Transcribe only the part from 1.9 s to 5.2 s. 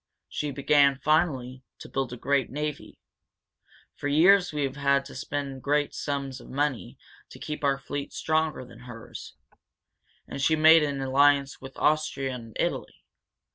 a great navy. For years we have had to